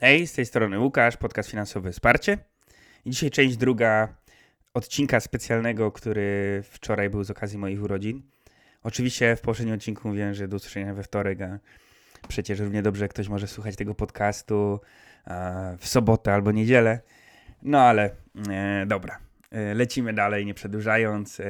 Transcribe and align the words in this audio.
Hej, 0.00 0.26
z 0.26 0.32
tej 0.32 0.46
strony 0.46 0.78
Łukasz, 0.78 1.16
podcast 1.16 1.50
finansowy 1.50 1.92
Wsparcie. 1.92 2.38
I 3.04 3.10
dzisiaj 3.10 3.30
część 3.30 3.56
druga 3.56 4.08
odcinka 4.74 5.20
specjalnego, 5.20 5.92
który 5.92 6.62
wczoraj 6.64 7.10
był 7.10 7.24
z 7.24 7.30
okazji 7.30 7.58
moich 7.58 7.82
urodzin. 7.82 8.22
Oczywiście 8.82 9.36
w 9.36 9.40
poprzednim 9.40 9.74
odcinku 9.74 10.08
mówiłem, 10.08 10.34
że 10.34 10.48
do 10.48 10.56
usłyszenia 10.56 10.94
we 10.94 11.02
wtorek, 11.02 11.42
a 11.42 11.58
przecież 12.28 12.58
równie 12.58 12.82
dobrze 12.82 13.08
ktoś 13.08 13.28
może 13.28 13.46
słuchać 13.46 13.76
tego 13.76 13.94
podcastu 13.94 14.80
w 15.78 15.88
sobotę 15.88 16.34
albo 16.34 16.52
niedzielę. 16.52 17.00
No 17.62 17.80
ale 17.80 18.10
e, 18.50 18.86
dobra, 18.86 19.18
e, 19.50 19.74
lecimy 19.74 20.12
dalej, 20.12 20.46
nie 20.46 20.54
przedłużając. 20.54 21.40
E, 21.40 21.44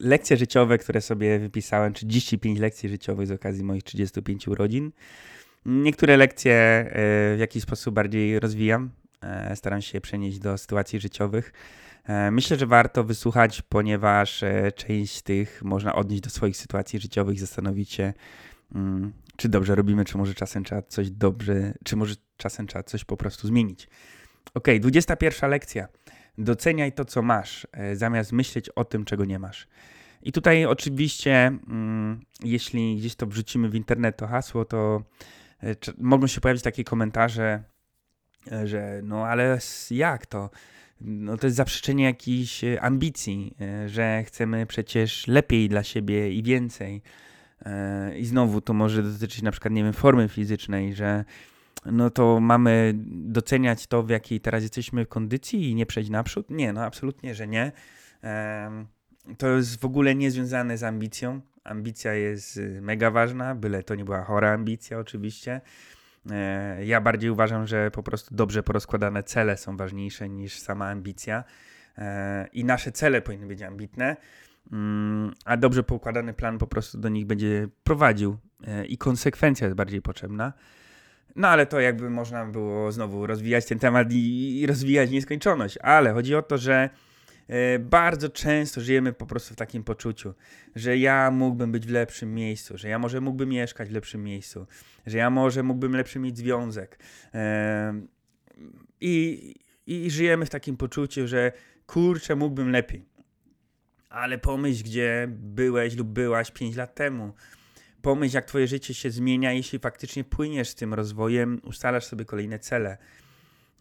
lekcje 0.00 0.36
życiowe, 0.36 0.78
które 0.78 1.00
sobie 1.00 1.38
wypisałem, 1.38 1.92
35 1.92 2.58
lekcji 2.58 2.88
życiowych 2.88 3.26
z 3.26 3.30
okazji 3.30 3.64
moich 3.64 3.82
35 3.82 4.48
urodzin. 4.48 4.92
Niektóre 5.66 6.16
lekcje 6.16 6.52
e, 6.52 6.86
w 7.36 7.38
jakiś 7.38 7.62
sposób 7.62 7.94
bardziej 7.94 8.40
rozwijam. 8.40 8.90
E, 9.22 9.56
staram 9.56 9.82
się 9.82 10.00
przenieść 10.00 10.38
do 10.38 10.58
sytuacji 10.58 11.00
życiowych. 11.00 11.52
E, 12.04 12.30
myślę, 12.30 12.56
że 12.56 12.66
warto 12.66 13.04
wysłuchać, 13.04 13.62
ponieważ 13.62 14.44
część 14.74 15.22
tych 15.22 15.62
można 15.64 15.94
odnieść 15.94 16.22
do 16.22 16.30
swoich 16.30 16.56
sytuacji 16.56 17.00
życiowych 17.00 17.36
i 17.36 17.38
zastanowić 17.38 17.92
się, 17.92 18.12
mm, 18.74 19.12
czy 19.36 19.48
dobrze 19.48 19.74
robimy, 19.74 20.04
czy 20.04 20.18
może 20.18 20.34
czasem 20.34 20.64
trzeba 20.64 20.82
coś 20.82 21.10
dobrze, 21.10 21.74
czy 21.84 21.96
może 21.96 22.14
czasem 22.36 22.66
trzeba 22.66 22.82
coś 22.82 23.04
po 23.04 23.16
prostu 23.16 23.48
zmienić. 23.48 23.88
Ok, 24.54 24.66
21 24.80 25.50
lekcja. 25.50 25.88
Doceniaj 26.38 26.92
to, 26.92 27.04
co 27.04 27.22
masz, 27.22 27.66
zamiast 27.94 28.32
myśleć 28.32 28.68
o 28.68 28.84
tym, 28.84 29.04
czego 29.04 29.24
nie 29.24 29.38
masz. 29.38 29.68
I 30.22 30.32
tutaj 30.32 30.64
oczywiście, 30.64 31.46
mm, 31.46 32.20
jeśli 32.44 32.96
gdzieś 32.96 33.14
to 33.14 33.26
wrzucimy 33.26 33.68
w 33.68 33.74
internet, 33.74 34.16
to 34.16 34.26
hasło, 34.26 34.64
to 34.64 35.02
mogą 35.98 36.26
się 36.26 36.40
pojawić 36.40 36.62
takie 36.62 36.84
komentarze, 36.84 37.62
e, 38.52 38.66
że 38.66 39.00
no 39.04 39.26
ale 39.26 39.58
jak 39.90 40.26
to? 40.26 40.50
No 41.00 41.36
to 41.36 41.46
jest 41.46 41.56
zaprzeczenie 41.56 42.04
jakiejś 42.04 42.64
e, 42.64 42.80
ambicji, 42.80 43.56
że 43.86 44.24
chcemy 44.26 44.66
przecież 44.66 45.26
lepiej 45.26 45.68
dla 45.68 45.82
siebie 45.82 46.32
i 46.32 46.42
więcej. 46.42 47.02
I 48.16 48.26
znowu 48.26 48.60
to 48.60 48.72
może 48.72 49.02
dotyczyć 49.02 49.42
na 49.42 49.50
przykład, 49.50 49.74
nie 49.74 49.84
wiem, 49.84 49.92
formy 49.92 50.28
fizycznej, 50.28 50.94
że 50.94 51.24
no 51.86 52.10
to 52.10 52.40
mamy 52.40 52.92
doceniać 53.06 53.86
to, 53.86 54.02
w 54.02 54.10
jakiej 54.10 54.40
teraz 54.40 54.62
jesteśmy 54.62 55.04
w 55.04 55.08
kondycji 55.08 55.70
i 55.70 55.74
nie 55.74 55.86
przejść 55.86 56.10
naprzód? 56.10 56.50
Nie, 56.50 56.72
no 56.72 56.84
absolutnie, 56.84 57.34
że 57.34 57.48
nie. 57.48 57.72
To 59.38 59.48
jest 59.48 59.80
w 59.80 59.84
ogóle 59.84 60.14
niezwiązane 60.14 60.78
z 60.78 60.82
ambicją 60.82 61.40
ambicja 61.70 62.14
jest 62.14 62.56
y, 62.56 62.80
mega 62.82 63.10
ważna, 63.10 63.54
byle 63.54 63.82
to 63.82 63.94
nie 63.94 64.04
była 64.04 64.24
chora 64.24 64.52
ambicja 64.52 64.98
oczywiście. 64.98 65.60
E, 66.30 66.84
ja 66.84 67.00
bardziej 67.00 67.30
uważam, 67.30 67.66
że 67.66 67.90
po 67.90 68.02
prostu 68.02 68.34
dobrze 68.34 68.62
porozkładane 68.62 69.22
cele 69.22 69.56
są 69.56 69.76
ważniejsze 69.76 70.28
niż 70.28 70.58
sama 70.58 70.88
ambicja 70.88 71.44
e, 71.98 72.46
i 72.52 72.64
nasze 72.64 72.92
cele 72.92 73.22
powinny 73.22 73.46
być 73.46 73.62
ambitne, 73.62 74.16
mm, 74.72 75.32
a 75.44 75.56
dobrze 75.56 75.82
poukładany 75.82 76.34
plan 76.34 76.58
po 76.58 76.66
prostu 76.66 76.98
do 76.98 77.08
nich 77.08 77.26
będzie 77.26 77.68
prowadził 77.84 78.36
e, 78.66 78.86
i 78.86 78.98
konsekwencja 78.98 79.66
jest 79.66 79.76
bardziej 79.76 80.02
potrzebna. 80.02 80.52
No 81.36 81.48
ale 81.48 81.66
to 81.66 81.80
jakby 81.80 82.10
można 82.10 82.46
było 82.46 82.92
znowu 82.92 83.26
rozwijać 83.26 83.66
ten 83.66 83.78
temat 83.78 84.08
i, 84.10 84.64
rozwijać 84.68 85.10
nieskończoność, 85.10 85.78
ale 85.78 86.12
chodzi 86.12 86.34
o 86.34 86.42
to, 86.42 86.58
że 86.58 86.90
bardzo 87.80 88.28
często 88.28 88.80
żyjemy 88.80 89.12
po 89.12 89.26
prostu 89.26 89.54
w 89.54 89.56
takim 89.56 89.84
poczuciu, 89.84 90.34
że 90.76 90.98
ja 90.98 91.30
mógłbym 91.30 91.72
być 91.72 91.86
w 91.86 91.90
lepszym 91.90 92.34
miejscu, 92.34 92.78
że 92.78 92.88
ja 92.88 92.98
może 92.98 93.20
mógłbym 93.20 93.48
mieszkać 93.48 93.88
w 93.88 93.92
lepszym 93.92 94.24
miejscu, 94.24 94.66
że 95.06 95.18
ja 95.18 95.30
może 95.30 95.62
mógłbym 95.62 95.96
lepszy 95.96 96.18
mieć 96.18 96.38
związek. 96.38 96.98
E, 97.34 98.00
I, 99.00 99.54
i 99.86 100.10
żyjemy 100.10 100.46
w 100.46 100.50
takim 100.50 100.76
poczuciu, 100.76 101.26
że 101.26 101.52
kurczę, 101.86 102.36
mógłbym 102.36 102.70
lepiej. 102.70 103.04
Ale 104.08 104.38
pomyśl, 104.38 104.84
gdzie 104.84 105.26
byłeś 105.30 105.96
lub 105.96 106.08
byłaś 106.08 106.50
5 106.50 106.76
lat 106.76 106.94
temu. 106.94 107.32
Pomyśl, 108.02 108.34
jak 108.34 108.44
twoje 108.44 108.66
życie 108.66 108.94
się 108.94 109.10
zmienia, 109.10 109.52
jeśli 109.52 109.78
faktycznie 109.78 110.24
płyniesz 110.24 110.68
z 110.68 110.74
tym 110.74 110.94
rozwojem, 110.94 111.60
ustalasz 111.64 112.04
sobie 112.04 112.24
kolejne 112.24 112.58
cele. 112.58 112.98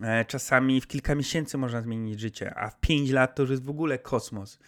E, 0.01 0.25
czasami 0.25 0.81
w 0.81 0.87
kilka 0.87 1.15
miesięcy 1.15 1.57
można 1.57 1.81
zmienić 1.81 2.19
życie, 2.19 2.55
a 2.55 2.69
w 2.69 2.79
pięć 2.79 3.09
lat 3.09 3.35
to 3.35 3.43
już 3.43 3.49
jest 3.49 3.63
w 3.63 3.69
ogóle 3.69 3.99
kosmos. 3.99 4.59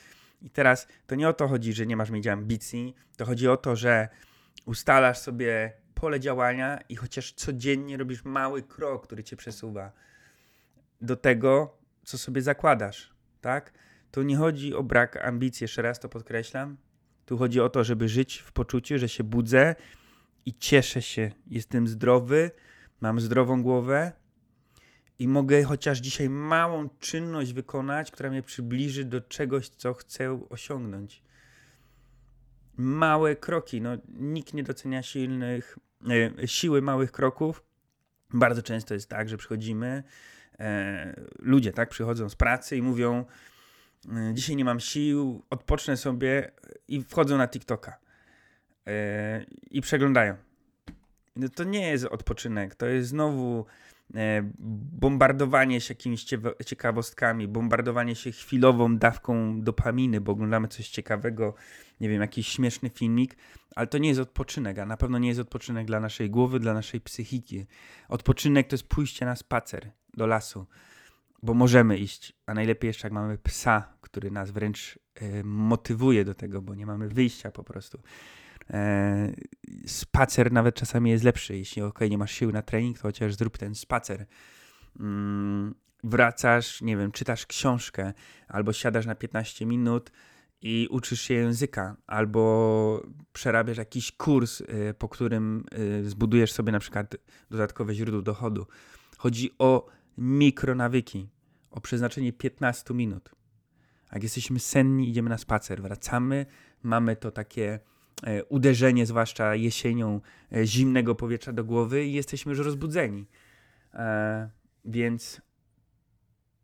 I 0.42 0.50
teraz 0.50 0.88
to 1.08 1.16
nie 1.16 1.30
o 1.30 1.34
to 1.34 1.48
chodzi, 1.48 1.74
że 1.74 1.86
nie 1.86 1.98
masz 1.98 2.10
mieć 2.10 2.28
ambicji, 2.28 2.96
to 3.18 3.26
chodzi 3.26 3.48
o 3.48 3.58
to, 3.58 3.76
że 3.76 4.10
ustalasz 4.66 5.18
sobie 5.18 5.74
pole 5.94 6.20
działania 6.20 6.80
i 6.90 6.96
chociaż 6.96 7.34
codziennie 7.34 7.98
robisz 7.98 8.24
mały 8.24 8.64
krok, 8.64 9.04
który 9.04 9.24
cię 9.24 9.36
przesuwa 9.36 9.92
do 11.02 11.16
tego, 11.16 11.78
co 12.04 12.18
sobie 12.18 12.42
zakładasz, 12.42 13.14
tak? 13.42 13.74
Tu 14.12 14.24
nie 14.24 14.38
chodzi 14.38 14.76
o 14.76 14.84
brak 14.84 15.26
ambicji, 15.26 15.64
jeszcze 15.64 15.82
raz 15.82 16.00
to 16.00 16.10
podkreślam. 16.10 16.78
Tu 17.26 17.38
chodzi 17.38 17.62
o 17.62 17.70
to, 17.70 17.84
żeby 17.84 18.10
żyć 18.10 18.38
w 18.38 18.52
poczuciu, 18.52 18.98
że 18.98 19.10
się 19.10 19.24
budzę 19.24 19.76
i 20.46 20.54
cieszę 20.54 21.02
się, 21.02 21.32
jestem 21.48 21.88
zdrowy, 21.88 22.52
mam 23.02 23.20
zdrową 23.20 23.64
głowę, 23.64 24.12
i 25.22 25.28
mogę 25.28 25.64
chociaż 25.64 26.00
dzisiaj 26.00 26.30
małą 26.30 26.90
czynność 27.00 27.54
wykonać, 27.54 28.12
która 28.12 28.30
mnie 28.30 28.42
przybliży 28.42 29.06
do 29.06 29.22
czegoś, 29.22 29.70
co 29.70 29.94
chcę 29.94 30.46
osiągnąć. 30.50 31.24
Małe 32.78 33.36
kroki. 33.36 33.82
No, 33.82 33.90
nikt 34.08 34.54
nie 34.54 34.64
docenia 34.64 35.04
silnych, 35.04 35.78
e, 36.40 36.48
siły 36.48 36.82
małych 36.82 37.12
kroków. 37.12 37.64
Bardzo 38.34 38.62
często 38.62 38.94
jest 38.94 39.10
tak, 39.10 39.30
że 39.30 39.38
przychodzimy, 39.38 40.04
e, 40.60 41.16
ludzie 41.40 41.74
tak 41.74 41.90
przychodzą 41.90 42.30
z 42.30 42.36
pracy 42.36 42.78
i 42.78 42.82
mówią: 42.82 43.26
e, 44.10 44.34
Dzisiaj 44.34 44.56
nie 44.56 44.66
mam 44.66 44.80
sił, 44.80 45.44
odpocznę 45.50 45.98
sobie 45.98 46.52
i 46.88 47.04
wchodzą 47.04 47.38
na 47.38 47.48
TikToka 47.48 47.98
e, 48.88 49.46
i 49.72 49.82
przeglądają. 49.82 50.36
No, 51.36 51.50
to 51.50 51.64
nie 51.64 51.90
jest 51.90 52.06
odpoczynek, 52.06 52.76
to 52.76 52.86
jest 52.86 53.10
znowu 53.10 53.66
bombardowanie 55.00 55.82
się 55.82 55.94
jakimiś 55.94 56.26
ciekawostkami, 56.66 57.48
bombardowanie 57.48 58.16
się 58.16 58.32
chwilową 58.32 58.98
dawką 58.98 59.62
dopaminy, 59.62 60.22
bo 60.22 60.32
oglądamy 60.32 60.68
coś 60.68 60.90
ciekawego, 60.90 61.54
nie 62.00 62.10
wiem, 62.10 62.22
jakiś 62.22 62.48
śmieszny 62.48 62.90
filmik, 62.90 63.38
ale 63.76 63.88
to 63.88 63.98
nie 63.98 64.10
jest 64.10 64.22
odpoczynek, 64.22 64.80
a 64.80 64.86
na 64.86 64.98
pewno 64.98 65.18
nie 65.18 65.28
jest 65.28 65.40
odpoczynek 65.40 65.88
dla 65.88 66.00
naszej 66.00 66.30
głowy, 66.30 66.60
dla 66.60 66.74
naszej 66.74 67.02
psychiki. 67.02 67.66
Odpoczynek 68.10 68.68
to 68.68 68.74
jest 68.74 68.88
pójście 68.88 69.26
na 69.26 69.36
spacer 69.36 69.92
do 70.14 70.28
lasu, 70.28 70.66
bo 71.44 71.54
możemy 71.54 71.98
iść, 71.98 72.34
a 72.46 72.54
najlepiej 72.54 72.88
jeszcze 72.88 73.08
jak 73.08 73.14
mamy 73.14 73.38
psa, 73.38 73.94
który 74.02 74.32
nas 74.32 74.52
wręcz 74.52 75.00
y, 75.22 75.44
motywuje 75.44 76.26
do 76.26 76.36
tego, 76.36 76.62
bo 76.62 76.76
nie 76.76 76.86
mamy 76.86 77.08
wyjścia 77.08 77.52
po 77.52 77.64
prostu. 77.64 78.02
E, 78.70 79.34
spacer 79.86 80.52
nawet 80.52 80.76
czasami 80.76 81.10
jest 81.10 81.24
lepszy. 81.24 81.58
Jeśli 81.58 81.82
ok, 81.82 82.00
nie 82.10 82.18
masz 82.18 82.32
siły 82.32 82.54
na 82.54 82.62
trening, 82.62 82.98
to 82.98 83.04
chociaż 83.04 83.36
zrób 83.36 83.58
ten 83.58 83.76
spacer. 83.76 84.26
Mm, 85.00 85.76
wracasz, 86.04 86.82
nie 86.82 86.98
wiem, 86.98 87.12
czytasz 87.12 87.46
książkę, 87.46 88.14
albo 88.48 88.74
siadasz 88.74 89.06
na 89.06 89.16
15 89.16 89.66
minut 89.66 90.12
i 90.62 90.88
uczysz 90.92 91.22
się 91.22 91.34
języka, 91.34 91.96
albo 92.08 93.04
przerabiasz 93.34 93.78
jakiś 93.78 94.12
kurs, 94.12 94.62
y, 94.62 94.94
po 94.98 95.10
którym 95.10 95.66
y, 96.04 96.10
zbudujesz 96.10 96.52
sobie 96.52 96.72
na 96.72 96.80
przykład 96.80 97.16
dodatkowe 97.50 97.96
źródło 97.96 98.22
dochodu. 98.22 98.68
Chodzi 99.18 99.52
o 99.60 99.86
mikronawyki, 100.18 101.30
o 101.72 101.82
przeznaczenie 101.82 102.34
15 102.34 102.94
minut. 102.94 103.30
Jak 104.14 104.24
jesteśmy 104.24 104.60
senni, 104.60 105.10
idziemy 105.10 105.30
na 105.30 105.38
spacer, 105.38 105.82
wracamy, 105.82 106.46
mamy 106.84 107.16
to 107.16 107.32
takie 107.32 107.80
uderzenie, 108.50 109.06
zwłaszcza 109.06 109.56
jesienią, 109.56 110.22
e, 110.52 110.66
zimnego 110.66 111.16
powietrza 111.16 111.54
do 111.54 111.64
głowy 111.64 112.06
i 112.06 112.14
jesteśmy 112.14 112.50
już 112.50 112.60
rozbudzeni. 112.66 113.28
E, 113.94 114.50
więc, 114.86 115.42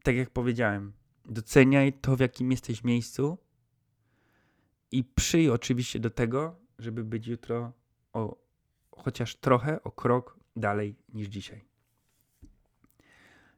tak 0.04 0.16
jak 0.16 0.30
powiedziałem, 0.30 0.94
doceniaj 1.26 1.94
to, 1.94 2.16
w 2.16 2.20
jakim 2.20 2.52
jesteś 2.52 2.84
miejscu 2.84 3.38
i 4.92 5.04
przyj 5.04 5.50
oczywiście 5.50 6.00
do 6.00 6.10
tego, 6.10 6.60
żeby 6.80 7.04
być 7.04 7.28
jutro 7.28 7.74
o 8.14 8.48
chociaż 8.92 9.36
trochę, 9.36 9.84
o 9.84 9.92
krok 9.92 10.40
dalej 10.56 10.96
niż 11.14 11.28
dzisiaj. 11.28 11.66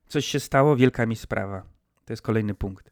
Coś 0.08 0.26
się 0.26 0.40
stało, 0.40 0.76
wielka 0.76 1.06
mi 1.06 1.16
sprawa. 1.16 1.64
To 2.06 2.14
jest 2.14 2.22
kolejny 2.22 2.54
punkt. 2.54 2.92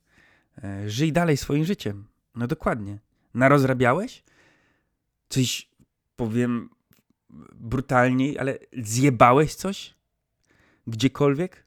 Żyj 0.88 1.14
dalej 1.14 1.38
swoim 1.38 1.66
życiem. 1.66 2.08
No 2.36 2.48
dokładnie. 2.48 3.00
Narozrabiałeś? 3.34 4.24
Coś, 5.30 5.70
powiem 6.16 6.70
brutalniej, 7.56 8.40
ale 8.40 8.58
zjebałeś 8.78 9.56
coś? 9.56 9.96
Gdziekolwiek? 10.88 11.66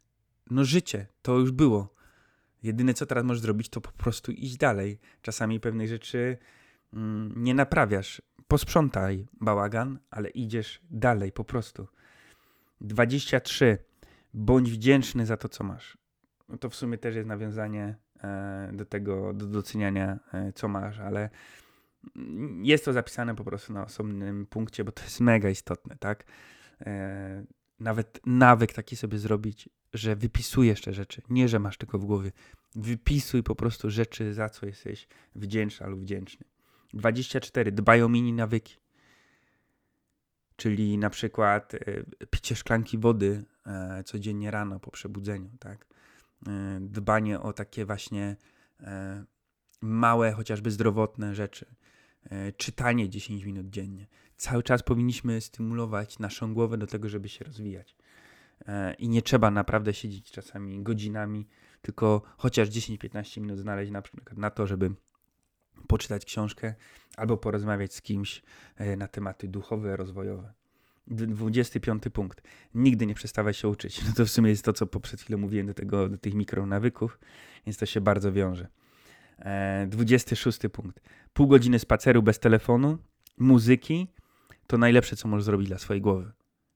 No 0.50 0.64
życie, 0.64 1.06
to 1.22 1.38
już 1.38 1.50
było. 1.50 1.94
Jedyne, 2.62 2.94
co 2.94 3.06
teraz 3.06 3.24
możesz 3.24 3.42
zrobić, 3.42 3.68
to 3.68 3.80
po 3.80 3.92
prostu 3.92 4.32
iść 4.32 4.56
dalej. 4.56 4.98
Czasami 5.22 5.60
pewnych 5.60 5.88
rzeczy 5.88 6.38
mm, 6.92 7.32
nie 7.36 7.54
naprawiasz. 7.54 8.22
Posprzątaj 8.48 9.26
bałagan, 9.40 9.98
ale 10.10 10.28
idziesz 10.28 10.80
dalej 10.90 11.32
po 11.32 11.44
prostu. 11.44 11.86
23. 12.80 13.78
Bądź 14.34 14.70
wdzięczny 14.70 15.26
za 15.26 15.36
to, 15.36 15.48
co 15.48 15.64
masz. 15.64 15.98
No 16.48 16.58
to 16.58 16.70
w 16.70 16.74
sumie 16.74 16.98
też 16.98 17.14
jest 17.14 17.28
nawiązanie 17.28 17.96
e, 18.22 18.70
do 18.72 18.84
tego, 18.84 19.32
do 19.32 19.46
doceniania, 19.46 20.18
e, 20.32 20.52
co 20.52 20.68
masz, 20.68 20.98
ale 20.98 21.30
jest 22.62 22.85
to 22.85 22.93
zapisane 22.93 23.35
po 23.35 23.44
prostu 23.44 23.73
na 23.73 23.85
osobnym 23.85 24.47
punkcie, 24.47 24.85
bo 24.85 24.93
to 24.93 25.02
jest 25.02 25.20
mega 25.20 25.50
istotne, 25.50 25.97
tak? 26.00 26.25
E, 26.81 27.44
nawet 27.81 28.20
nawyk 28.26 28.73
taki 28.73 28.97
sobie 28.97 29.19
zrobić, 29.19 29.69
że 29.94 30.17
wypisujesz 30.17 30.81
te 30.81 30.93
rzeczy. 30.93 31.23
Nie, 31.31 31.49
że 31.49 31.58
masz 31.58 31.79
tylko 31.79 31.99
w 31.99 32.05
głowie. 32.05 32.32
Wypisuj 32.75 33.43
po 33.43 33.55
prostu 33.55 33.91
rzeczy, 33.91 34.35
za 34.35 34.49
co 34.49 34.67
jesteś 34.67 35.08
wdzięczny 35.35 35.87
lub 35.87 36.00
wdzięczny. 36.00 36.47
24. 36.94 37.73
Dbaj 37.73 38.02
o 38.02 38.08
mini 38.08 38.32
nawyki. 38.32 38.76
Czyli 40.56 40.99
na 40.99 41.11
przykład 41.11 41.75
y, 41.75 42.05
picie 42.31 42.56
szklanki 42.56 42.99
wody 42.99 43.44
y, 44.00 44.05
codziennie 44.05 44.50
rano 44.50 44.81
po 44.81 44.91
przebudzeniu, 44.91 45.50
tak? 45.58 45.87
Dbanie 46.81 47.41
o 47.41 47.52
takie 47.52 47.85
właśnie 47.85 48.37
małe, 49.81 50.32
chociażby 50.32 50.70
zdrowotne 50.70 51.35
rzeczy. 51.35 51.67
Czytanie 52.56 53.08
10 53.08 53.44
minut 53.44 53.70
dziennie. 53.70 54.06
Cały 54.37 54.62
czas 54.62 54.82
powinniśmy 54.82 55.40
stymulować 55.40 56.19
naszą 56.19 56.55
głowę 56.55 56.78
do 56.78 56.87
tego, 56.87 57.08
żeby 57.08 57.28
się 57.28 57.44
rozwijać. 57.44 57.96
I 58.99 59.08
nie 59.08 59.22
trzeba 59.22 59.50
naprawdę 59.50 59.94
siedzieć 59.94 60.31
czasami 60.31 60.82
godzinami, 60.82 61.46
tylko 61.82 62.22
chociaż 62.37 62.69
10-15 62.69 63.40
minut 63.40 63.58
znaleźć 63.58 63.93
na 63.93 64.02
przykład 64.02 64.38
na 64.38 64.50
to, 64.50 64.67
żeby 64.67 64.94
poczytać 65.87 66.25
książkę 66.25 66.75
albo 67.17 67.37
porozmawiać 67.37 67.94
z 67.94 68.02
kimś 68.02 68.43
e, 68.76 68.96
na 68.96 69.08
tematy 69.08 69.49
duchowe, 69.49 69.96
rozwojowe. 69.96 70.52
25 71.06 72.02
punkt. 72.12 72.43
Nigdy 72.75 73.06
nie 73.06 73.14
przestawaj 73.14 73.55
się 73.55 73.69
uczyć. 73.69 74.00
No 74.06 74.12
to 74.16 74.25
w 74.26 74.31
sumie 74.31 74.50
jest 74.50 74.64
to, 74.64 74.73
co 74.73 74.87
przed 74.87 75.20
chwilą 75.20 75.38
mówiłem 75.38 75.66
do, 75.66 75.75
tego, 75.75 76.08
do 76.08 76.19
tych 76.19 76.34
mikronawyków, 76.34 77.19
więc 77.66 77.76
to 77.76 77.87
się 77.87 78.00
bardzo 78.00 78.32
wiąże. 78.32 78.69
26 79.87 80.64
e, 80.64 80.69
punkt. 80.69 81.00
Pół 81.32 81.46
godziny 81.46 81.78
spaceru 81.78 82.22
bez 82.22 82.38
telefonu, 82.38 82.98
muzyki 83.38 84.08
to 84.66 84.78
najlepsze, 84.78 85.16
co 85.16 85.28
możesz 85.28 85.44
zrobić 85.44 85.69
dla 85.69 85.78
swojej 85.78 86.00
głowy. 86.00 86.32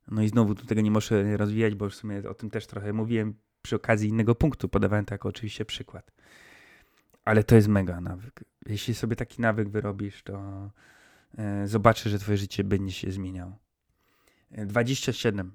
No 0.08 0.22
i 0.22 0.28
znowu 0.28 0.54
tu 0.54 0.66
tego 0.66 0.80
nie 0.80 0.90
muszę 0.90 1.36
rozwijać, 1.36 1.74
bo 1.74 1.90
w 1.90 1.94
sumie 1.94 2.28
o 2.28 2.34
tym 2.34 2.50
też 2.50 2.66
trochę 2.66 2.92
mówiłem 2.92 3.34
przy 3.62 3.76
okazji 3.76 4.08
innego 4.08 4.34
punktu. 4.34 4.68
Podawałem 4.68 5.04
to 5.04 5.14
jako 5.14 5.28
oczywiście 5.28 5.64
przykład. 5.64 6.12
Ale 7.24 7.44
to 7.44 7.54
jest 7.54 7.68
mega 7.68 8.00
nawyk. 8.00 8.44
Jeśli 8.66 8.94
sobie 8.94 9.16
taki 9.16 9.42
nawyk 9.42 9.68
wyrobisz, 9.68 10.22
to 10.22 10.70
e, 11.38 11.68
zobaczysz, 11.68 12.12
że 12.12 12.18
twoje 12.18 12.38
życie 12.38 12.64
będzie 12.64 12.92
się 12.92 13.12
zmieniało. 13.12 13.58
27. 14.50 15.46
E, 15.46 15.50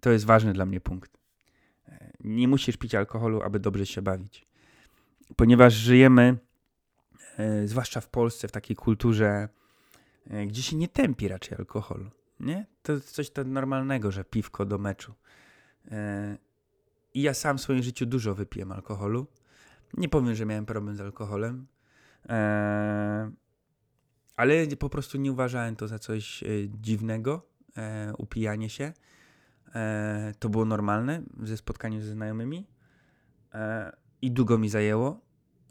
to 0.00 0.10
jest 0.10 0.24
ważny 0.24 0.52
dla 0.52 0.66
mnie 0.66 0.80
punkt. 0.80 1.18
Nie 2.24 2.48
musisz 2.48 2.76
pić 2.76 2.94
alkoholu, 2.94 3.42
aby 3.42 3.60
dobrze 3.60 3.86
się 3.86 4.02
bawić. 4.02 4.46
Ponieważ 5.36 5.74
żyjemy, 5.74 6.38
zwłaszcza 7.64 8.00
w 8.00 8.08
Polsce, 8.08 8.48
w 8.48 8.52
takiej 8.52 8.76
kulturze, 8.76 9.48
gdzie 10.46 10.62
się 10.62 10.76
nie 10.76 10.88
tępi 10.88 11.28
raczej 11.28 11.58
alkoholu. 11.58 12.10
Nie? 12.40 12.66
To 12.82 12.92
jest 12.92 13.10
coś 13.10 13.30
tak 13.30 13.46
normalnego, 13.46 14.10
że 14.10 14.24
piwko 14.24 14.66
do 14.66 14.78
meczu. 14.78 15.14
I 17.14 17.22
ja 17.22 17.34
sam 17.34 17.58
w 17.58 17.60
swoim 17.60 17.82
życiu 17.82 18.06
dużo 18.06 18.34
wypiłem 18.34 18.72
alkoholu. 18.72 19.26
Nie 19.94 20.08
powiem, 20.08 20.34
że 20.34 20.46
miałem 20.46 20.66
problem 20.66 20.96
z 20.96 21.00
alkoholem, 21.00 21.66
e, 22.28 23.30
ale 24.36 24.66
po 24.66 24.88
prostu 24.88 25.18
nie 25.18 25.32
uważałem 25.32 25.76
to 25.76 25.88
za 25.88 25.98
coś 25.98 26.42
e, 26.42 26.46
dziwnego, 26.68 27.46
e, 27.76 28.12
upijanie 28.18 28.70
się. 28.70 28.92
E, 29.74 30.34
to 30.38 30.48
było 30.48 30.64
normalne 30.64 31.22
ze 31.42 31.56
spotkaniem 31.56 32.02
ze 32.02 32.12
znajomymi 32.12 32.66
e, 33.54 33.92
i 34.22 34.30
długo 34.30 34.58
mi 34.58 34.68
zajęło. 34.68 35.20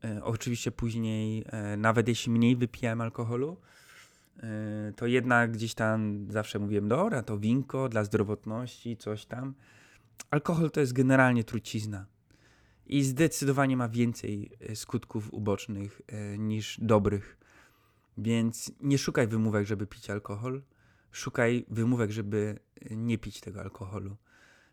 E, 0.04 0.24
oczywiście 0.24 0.72
później, 0.72 1.46
nawet 1.78 2.08
jeśli 2.08 2.32
mniej 2.32 2.56
wypijałem 2.56 3.02
alkoholu, 3.02 3.58
to 4.96 5.08
jednak 5.08 5.52
gdzieś 5.52 5.74
tam 5.74 6.28
zawsze 6.30 6.60
mówiłem, 6.60 6.88
dobra, 6.88 7.24
to 7.24 7.38
winko 7.38 7.90
dla 7.90 8.04
zdrowotności, 8.04 8.98
coś 8.98 9.26
tam. 9.26 9.54
Alkohol 10.32 10.72
to 10.72 10.80
jest 10.80 10.94
generalnie 10.94 11.44
trucizna 11.44 12.06
i 12.92 13.04
zdecydowanie 13.04 13.78
ma 13.78 13.90
więcej 13.90 14.52
e, 14.60 14.76
skutków 14.76 15.34
ubocznych 15.34 16.02
e, 16.08 16.38
niż 16.38 16.80
dobrych. 16.82 17.38
Więc 18.18 18.72
nie 18.82 18.98
szukaj 18.98 19.28
wymówek, 19.28 19.68
żeby 19.68 19.88
pić 19.88 20.10
alkohol. 20.10 20.62
Szukaj 21.12 21.66
wymówek, 21.70 22.12
żeby 22.12 22.60
e, 22.82 22.96
nie 22.96 23.18
pić 23.18 23.42
tego 23.42 23.62
alkoholu. 23.62 24.18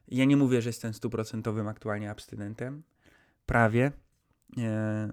Ja 0.08 0.25
nie 0.25 0.36
mówię, 0.36 0.62
że 0.62 0.69
jestem 0.69 0.94
stuprocentowym 0.94 1.69
aktualnie 1.69 2.10
abstynentem. 2.10 2.82
Prawie. 3.49 3.93
E, 4.59 5.12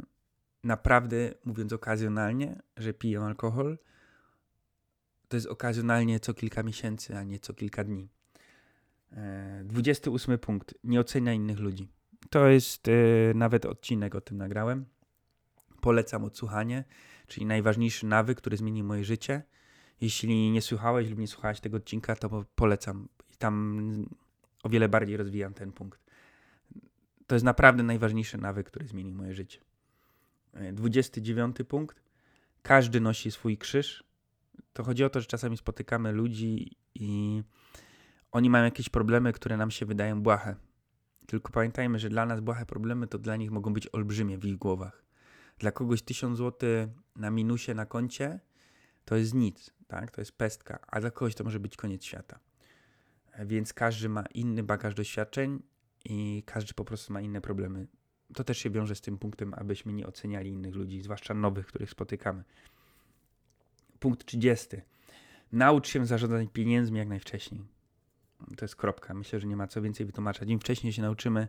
naprawdę, 0.64 1.34
mówiąc 1.46 1.74
okazjonalnie, 1.74 2.62
że 2.78 2.94
piję 2.94 3.20
alkohol, 3.20 3.78
to 5.28 5.38
jest 5.38 5.48
okazjonalnie 5.48 6.20
co 6.20 6.34
kilka 6.34 6.64
miesięcy, 6.64 7.18
a 7.18 7.24
nie 7.24 7.40
co 7.40 7.54
kilka 7.54 7.84
dni. 7.84 8.10
E, 9.12 9.62
28 9.66 10.38
punkt. 10.38 10.76
Nie 10.84 11.00
ocenia 11.00 11.34
innych 11.34 11.60
ludzi. 11.60 11.88
To 12.30 12.48
jest 12.48 12.88
yy, 12.88 13.34
nawet 13.36 13.66
odcinek 13.66 14.16
o 14.16 14.22
tym 14.22 14.38
nagrałem. 14.38 14.86
Polecam 15.82 16.24
odsłuchanie, 16.24 16.84
czyli 17.28 17.46
najważniejszy 17.46 18.06
nawyk, 18.06 18.38
który 18.38 18.58
zmienił 18.58 18.86
moje 18.86 19.04
życie. 19.04 19.44
Jeśli 20.02 20.52
nie 20.52 20.62
słuchałeś 20.62 21.10
lub 21.10 21.20
nie 21.20 21.28
słuchałeś 21.28 21.60
tego 21.60 21.78
odcinka, 21.78 22.16
to 22.16 22.46
polecam. 22.56 23.10
I 23.34 23.38
tam 23.38 24.06
o 24.64 24.70
wiele 24.70 24.90
bardziej 24.90 25.18
rozwijam 25.18 25.54
ten 25.54 25.72
punkt. 25.72 26.05
To 27.28 27.36
jest 27.36 27.46
naprawdę 27.46 27.84
najważniejszy 27.84 28.38
nawyk, 28.38 28.68
który 28.68 28.88
zmienił 28.88 29.16
moje 29.16 29.34
życie. 29.34 29.60
29 30.74 31.60
y, 31.60 31.66
punkt. 31.66 32.02
Każdy 32.62 33.02
nosi 33.02 33.32
swój 33.32 33.58
krzyż. 33.58 34.04
To 34.74 34.84
chodzi 34.84 35.04
o 35.04 35.10
to, 35.10 35.22
że 35.22 35.26
czasami 35.26 35.58
spotykamy 35.58 36.12
ludzi 36.12 36.78
i 36.96 37.44
oni 38.32 38.50
mają 38.50 38.66
jakieś 38.66 38.90
problemy, 38.90 39.34
które 39.34 39.58
nam 39.58 39.72
się 39.72 39.86
wydają 39.86 40.22
błahe. 40.22 40.56
Tylko 41.28 41.52
pamiętajmy, 41.52 42.00
że 42.00 42.10
dla 42.10 42.26
nas 42.26 42.40
błahe 42.40 42.66
problemy 42.66 43.08
to 43.08 43.20
dla 43.20 43.36
nich 43.36 43.52
mogą 43.52 43.74
być 43.74 43.88
olbrzymie 43.94 44.38
w 44.38 44.46
ich 44.46 44.58
głowach. 44.58 45.04
Dla 45.60 45.72
kogoś 45.72 46.02
1000 46.02 46.38
zł 46.38 46.70
na 47.16 47.32
minusie 47.32 47.74
na 47.74 47.86
koncie 47.86 48.40
to 49.06 49.16
jest 49.16 49.34
nic, 49.34 49.72
tak? 49.88 50.12
To 50.12 50.22
jest 50.22 50.38
pestka, 50.38 50.80
a 50.88 51.00
dla 51.02 51.12
kogoś 51.12 51.36
to 51.36 51.44
może 51.44 51.60
być 51.60 51.78
koniec 51.78 52.04
świata. 52.04 52.40
Więc 53.46 53.74
każdy 53.74 54.10
ma 54.10 54.24
inny 54.34 54.64
bagaż 54.64 54.94
doświadczeń 54.94 55.64
i 56.06 56.44
każdy 56.46 56.74
po 56.74 56.86
prostu 56.86 57.14
ma 57.14 57.22
inne 57.22 57.42
problemy. 57.42 57.88
To 58.34 58.44
też 58.44 58.58
się 58.58 58.70
wiąże 58.70 58.96
z 58.96 59.02
tym 59.02 59.18
punktem, 59.18 59.54
abyśmy 59.54 59.94
nie 59.94 60.08
oceniali 60.08 60.50
innych 60.50 60.76
ludzi, 60.76 61.02
zwłaszcza 61.02 61.34
nowych, 61.34 61.68
których 61.68 61.90
spotykamy. 61.90 62.44
Punkt 64.00 64.26
30. 64.26 64.68
Naucz 65.52 65.88
się 65.88 66.06
zarządzać 66.06 66.48
pieniędzmi 66.54 67.00
jak 67.00 67.08
najwcześniej. 67.08 67.66
To 68.58 68.66
jest 68.66 68.76
kropka. 68.76 69.14
Myślę, 69.14 69.40
że 69.40 69.48
nie 69.48 69.56
ma 69.56 69.68
co 69.68 69.82
więcej 69.82 70.06
wytłumaczyć. 70.06 70.50
Im 70.50 70.60
wcześniej 70.60 70.94
się 70.94 71.02
nauczymy 71.02 71.48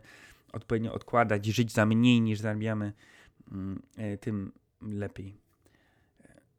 odpowiednio 0.53 0.93
odkładać, 0.93 1.45
żyć 1.45 1.71
za 1.71 1.85
mniej 1.85 2.21
niż 2.21 2.39
zarabiamy, 2.39 2.93
mm, 3.51 3.81
e, 3.97 4.17
tym 4.17 4.51
lepiej. 4.81 5.37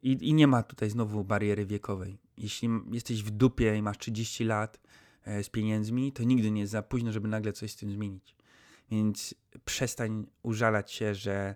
I, 0.03 0.29
I, 0.29 0.33
nie 0.33 0.47
ma 0.47 0.63
tutaj 0.63 0.89
znowu 0.89 1.23
bariery 1.23 1.65
wiekowej. 1.65 2.17
Jeśli 2.37 2.69
jesteś 2.91 3.23
w 3.23 3.31
dupie 3.31 3.77
i 3.77 3.81
masz 3.81 3.97
30 3.97 4.43
lat 4.43 4.79
z 5.25 5.49
pieniędzmi, 5.49 6.11
to 6.11 6.23
nigdy 6.23 6.51
nie 6.51 6.61
jest 6.61 6.71
za 6.71 6.83
późno, 6.83 7.11
żeby 7.11 7.27
nagle 7.27 7.53
coś 7.53 7.71
z 7.71 7.75
tym 7.75 7.91
zmienić. 7.91 8.35
Więc 8.91 9.35
przestań 9.65 10.27
użalać 10.43 10.91
się, 10.91 11.15
że 11.15 11.55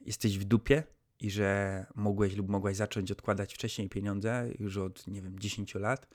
jesteś 0.00 0.38
w 0.38 0.44
dupie 0.44 0.84
i 1.20 1.30
że 1.30 1.86
mogłeś 1.94 2.36
lub 2.36 2.48
mogłaś 2.48 2.76
zacząć 2.76 3.10
odkładać 3.10 3.54
wcześniej 3.54 3.88
pieniądze, 3.88 4.48
już 4.58 4.76
od, 4.76 5.06
nie 5.06 5.22
wiem, 5.22 5.38
10 5.38 5.74
lat. 5.74 6.08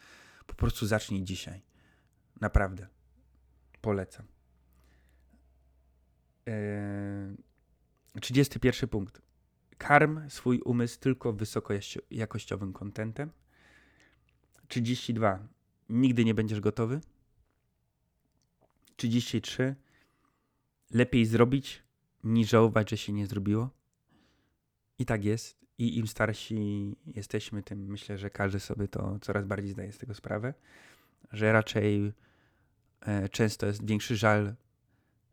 Po 0.45 0.53
prostu 0.53 0.87
zacznij 0.87 1.23
dzisiaj. 1.23 1.61
Naprawdę. 2.41 2.87
Polecam. 3.81 4.25
Eee, 6.45 7.37
31 8.21 8.89
punkt. 8.89 9.21
Karm 9.77 10.29
swój 10.29 10.59
umysł 10.59 10.99
tylko 10.99 11.33
wysokojakościowym 11.33 12.73
kontentem. 12.73 13.31
32. 14.67 15.47
Nigdy 15.89 16.25
nie 16.25 16.33
będziesz 16.33 16.59
gotowy. 16.59 17.01
33. 18.95 19.75
Lepiej 20.91 21.25
zrobić 21.25 21.83
niż 22.23 22.49
żałować, 22.49 22.89
że 22.89 22.97
się 22.97 23.13
nie 23.13 23.27
zrobiło. 23.27 23.69
I 24.99 25.05
tak 25.05 25.25
jest. 25.25 25.57
I 25.77 25.97
im 25.97 26.07
starsi 26.07 26.95
jesteśmy, 27.05 27.63
tym 27.63 27.85
myślę, 27.85 28.17
że 28.17 28.29
każdy 28.29 28.59
sobie 28.59 28.87
to 28.87 29.19
coraz 29.21 29.45
bardziej 29.45 29.71
zdaje 29.71 29.91
z 29.91 29.97
tego 29.97 30.13
sprawę, 30.13 30.53
że 31.31 31.51
raczej 31.51 32.13
E, 33.05 33.29
często 33.29 33.65
jest 33.65 33.85
większy 33.85 34.17
żal 34.17 34.55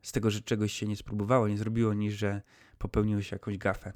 z 0.01 0.11
tego, 0.11 0.31
że 0.31 0.41
czegoś 0.41 0.73
się 0.73 0.85
nie 0.85 0.95
spróbowało, 0.95 1.47
nie 1.47 1.57
zrobiło, 1.57 1.93
niż 1.93 2.13
że 2.13 2.41
popełniło 2.77 3.21
się 3.21 3.35
jakąś 3.35 3.57
gafę. 3.57 3.93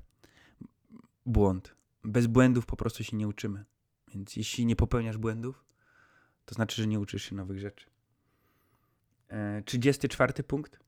Błąd. 1.26 1.76
Bez 2.04 2.28
błędów 2.28 2.66
po 2.66 2.76
prostu 2.76 3.04
się 3.04 3.18
nie 3.18 3.28
uczymy. 3.28 3.66
Więc 4.14 4.36
jeśli 4.36 4.66
nie 4.66 4.76
popełniasz 4.76 5.18
błędów, 5.18 5.65
to 6.46 6.56
znaczy, 6.56 6.82
że 6.82 6.88
nie 6.88 7.00
uczysz 7.00 7.24
się 7.24 7.36
nowych 7.36 7.60
rzeczy. 7.60 7.90
E, 9.30 9.62
34 9.66 10.44
punkt. 10.44 10.80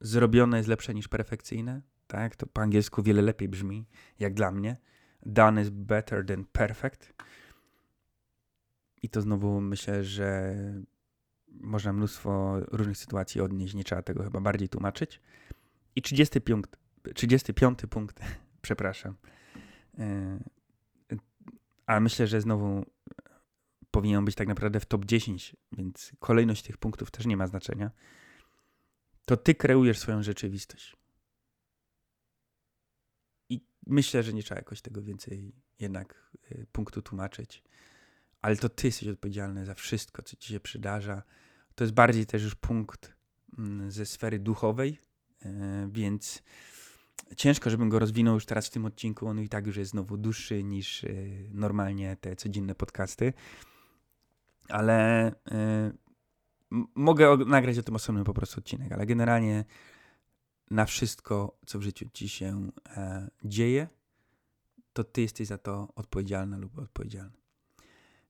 Zrobione 0.00 0.56
jest 0.56 0.68
lepsze 0.68 0.94
niż 0.94 1.08
perfekcyjne. 1.08 1.82
Tak, 2.06 2.36
to 2.36 2.46
po 2.46 2.60
angielsku 2.60 3.02
wiele 3.02 3.22
lepiej 3.22 3.48
brzmi, 3.48 3.86
jak 4.18 4.34
dla 4.34 4.50
mnie. 4.50 4.76
Done 5.26 5.62
is 5.62 5.68
better 5.68 6.26
than 6.26 6.44
perfect. 6.44 7.12
I 9.02 9.08
to 9.08 9.20
znowu 9.20 9.60
myślę, 9.60 10.04
że 10.04 10.54
można 11.48 11.92
mnóstwo 11.92 12.60
różnych 12.60 12.96
sytuacji 12.96 13.40
odnieść, 13.40 13.74
nie 13.74 13.84
trzeba 13.84 14.02
tego 14.02 14.22
chyba 14.22 14.40
bardziej 14.40 14.68
tłumaczyć. 14.68 15.20
I 15.96 16.02
30 16.02 16.40
punkt, 16.40 16.76
35 17.14 17.78
punkt, 17.90 18.20
przepraszam. 18.62 19.14
E, 19.98 20.38
a 21.86 22.00
myślę, 22.00 22.26
że 22.26 22.40
znowu 22.40 22.84
powinien 23.98 24.24
być 24.24 24.34
tak 24.34 24.48
naprawdę 24.48 24.80
w 24.80 24.86
top 24.86 25.04
10, 25.04 25.56
więc 25.72 26.12
kolejność 26.18 26.62
tych 26.62 26.76
punktów 26.76 27.10
też 27.10 27.26
nie 27.26 27.36
ma 27.36 27.46
znaczenia. 27.46 27.90
To 29.24 29.36
ty 29.36 29.54
kreujesz 29.54 29.98
swoją 29.98 30.22
rzeczywistość. 30.22 30.96
I 33.48 33.60
myślę, 33.86 34.22
że 34.22 34.32
nie 34.32 34.42
trzeba 34.42 34.58
jakoś 34.58 34.80
tego 34.80 35.02
więcej 35.02 35.52
jednak 35.78 36.32
y, 36.52 36.66
punktu 36.72 37.02
tłumaczyć. 37.02 37.62
Ale 38.40 38.56
to 38.56 38.68
ty 38.68 38.86
jesteś 38.86 39.08
odpowiedzialny 39.08 39.66
za 39.66 39.74
wszystko, 39.74 40.22
co 40.22 40.36
ci 40.36 40.52
się 40.52 40.60
przydarza. 40.60 41.22
To 41.74 41.84
jest 41.84 41.94
bardziej 41.94 42.26
też 42.26 42.42
już 42.42 42.54
punkt 42.54 43.14
mm, 43.58 43.90
ze 43.90 44.06
sfery 44.06 44.38
duchowej, 44.38 44.98
y, 45.44 45.48
więc 45.88 46.42
ciężko, 47.36 47.70
żebym 47.70 47.88
go 47.88 47.98
rozwinął 47.98 48.34
już 48.34 48.46
teraz 48.46 48.66
w 48.66 48.70
tym 48.70 48.84
odcinku. 48.84 49.26
On 49.26 49.40
i 49.40 49.48
tak 49.48 49.66
już 49.66 49.76
jest 49.76 49.90
znowu 49.90 50.16
dłuższy 50.16 50.64
niż 50.64 51.04
y, 51.04 51.50
normalnie 51.52 52.16
te 52.16 52.36
codzienne 52.36 52.74
podcasty. 52.74 53.32
Ale 54.68 55.32
mogę 56.94 57.36
nagrać 57.36 57.78
o 57.78 57.82
tym 57.82 57.94
osobny 57.96 58.24
po 58.24 58.34
prostu 58.34 58.58
odcinek, 58.58 58.92
ale 58.92 59.06
generalnie 59.06 59.64
na 60.70 60.84
wszystko, 60.84 61.58
co 61.66 61.78
w 61.78 61.82
życiu 61.82 62.06
ci 62.12 62.28
się 62.28 62.70
e, 62.96 63.28
dzieje, 63.44 63.88
to 64.92 65.04
ty 65.04 65.20
jesteś 65.20 65.48
za 65.48 65.58
to 65.58 65.88
odpowiedzialna 65.94 66.58
lub 66.58 66.78
odpowiedzialny. 66.78 67.36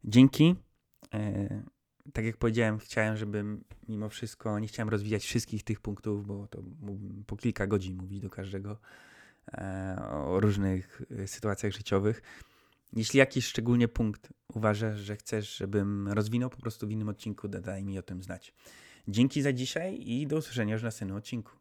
Dzięki. 0.05 0.55
E, 1.15 1.63
tak 2.13 2.25
jak 2.25 2.37
powiedziałem, 2.37 2.79
chciałem, 2.79 3.17
żebym 3.17 3.65
mimo 3.89 4.09
wszystko, 4.09 4.59
nie 4.59 4.69
chciałem 4.69 4.89
rozwijać 4.89 5.25
wszystkich 5.25 5.63
tych 5.63 5.81
punktów, 5.81 6.27
bo 6.27 6.47
to 6.47 6.63
po 7.27 7.37
kilka 7.37 7.67
godzin 7.67 7.97
mówić 7.97 8.21
do 8.21 8.31
każdego 8.31 8.79
e, 9.53 9.97
o 10.11 10.41
różnych 10.41 11.03
e, 11.11 11.27
sytuacjach 11.27 11.73
życiowych. 11.73 12.23
Jeśli 12.93 13.19
jakiś 13.19 13.47
szczególnie 13.47 13.89
punkt 13.89 14.33
uważasz, 14.55 14.99
że 14.99 15.17
chcesz, 15.17 15.57
żebym 15.57 16.09
rozwinął 16.09 16.51
po 16.51 16.57
prostu 16.57 16.87
w 16.87 16.91
innym 16.91 17.09
odcinku, 17.09 17.49
daj 17.49 17.85
mi 17.85 17.99
o 17.99 18.03
tym 18.03 18.23
znać. 18.23 18.55
Dzięki 19.09 19.43
za 19.43 19.53
dzisiaj 19.53 20.01
i 20.01 20.27
do 20.27 20.37
usłyszenia 20.37 20.73
już 20.73 20.83
na 20.83 20.87
następnym 20.87 21.17
odcinku. 21.17 21.53